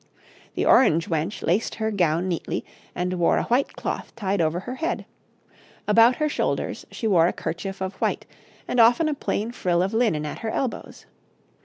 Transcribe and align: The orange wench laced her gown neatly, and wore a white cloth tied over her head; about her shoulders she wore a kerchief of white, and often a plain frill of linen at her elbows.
The 0.55 0.65
orange 0.65 1.07
wench 1.11 1.45
laced 1.45 1.75
her 1.75 1.91
gown 1.91 2.27
neatly, 2.27 2.65
and 2.95 3.13
wore 3.19 3.37
a 3.37 3.43
white 3.43 3.73
cloth 3.75 4.15
tied 4.15 4.41
over 4.41 4.61
her 4.61 4.73
head; 4.73 5.05
about 5.87 6.15
her 6.15 6.27
shoulders 6.27 6.87
she 6.89 7.05
wore 7.05 7.27
a 7.27 7.33
kerchief 7.33 7.81
of 7.81 7.93
white, 7.97 8.25
and 8.67 8.79
often 8.79 9.07
a 9.07 9.13
plain 9.13 9.51
frill 9.51 9.83
of 9.83 9.93
linen 9.93 10.25
at 10.25 10.39
her 10.39 10.49
elbows. 10.49 11.05